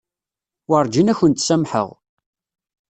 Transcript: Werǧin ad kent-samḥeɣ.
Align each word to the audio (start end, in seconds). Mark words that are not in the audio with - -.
Werǧin 0.69 1.11
ad 1.13 1.17
kent-samḥeɣ. 1.19 1.89